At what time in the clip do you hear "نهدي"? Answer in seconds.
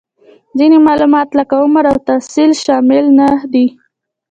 3.19-3.65